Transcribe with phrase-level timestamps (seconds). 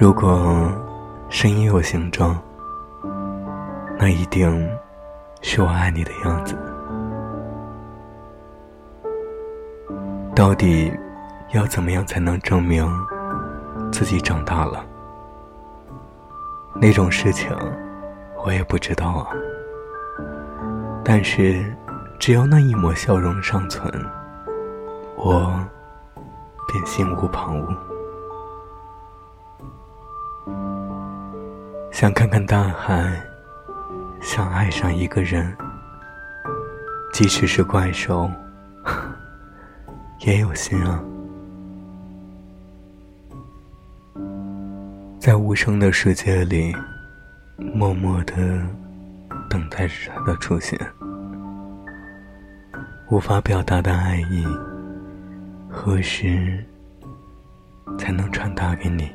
[0.00, 0.72] 如果
[1.28, 2.34] 声音有形状，
[3.98, 4.66] 那一定
[5.42, 6.56] 是我爱你的样子。
[10.34, 10.90] 到底
[11.52, 12.90] 要怎么样才能证明
[13.92, 14.82] 自己长大了？
[16.80, 17.54] 那种事情
[18.42, 19.26] 我也不知道啊。
[21.04, 21.62] 但是
[22.18, 23.86] 只要那一抹笑容尚存，
[25.18, 25.62] 我
[26.66, 27.76] 便心无旁骛。
[31.92, 33.20] 想看看大海，
[34.22, 35.54] 想爱上一个人，
[37.12, 38.30] 即使是怪兽，
[40.24, 41.02] 也有心啊。
[45.18, 46.74] 在无声的世界里，
[47.58, 48.34] 默默的
[49.50, 50.78] 等待着他的出现。
[53.10, 54.46] 无法表达的爱意，
[55.68, 56.64] 何时
[57.98, 59.10] 才能传达给你？